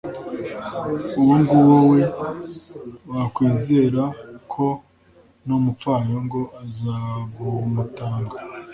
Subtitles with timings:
[1.21, 2.01] uwo nguwo we,
[3.13, 4.03] wakwizera
[4.53, 4.65] ko
[5.45, 8.35] n'umupfayongo azabumutanga